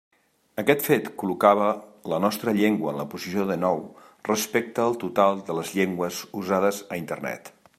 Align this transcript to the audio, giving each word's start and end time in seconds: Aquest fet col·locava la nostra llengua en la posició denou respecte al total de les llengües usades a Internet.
Aquest 0.61 0.85
fet 0.85 1.09
col·locava 1.23 1.67
la 2.13 2.19
nostra 2.23 2.53
llengua 2.59 2.93
en 2.93 2.97
la 3.01 3.05
posició 3.13 3.45
denou 3.51 3.83
respecte 4.31 4.85
al 4.85 4.97
total 5.05 5.45
de 5.51 5.59
les 5.59 5.75
llengües 5.81 6.23
usades 6.43 6.81
a 6.89 6.99
Internet. 7.05 7.57